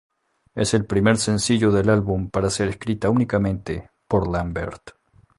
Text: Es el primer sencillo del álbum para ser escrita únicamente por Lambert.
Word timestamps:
Es 0.55 0.73
el 0.73 0.87
primer 0.87 1.17
sencillo 1.17 1.69
del 1.71 1.87
álbum 1.91 2.31
para 2.31 2.49
ser 2.49 2.69
escrita 2.69 3.11
únicamente 3.11 3.91
por 4.07 4.27
Lambert. 4.27 4.93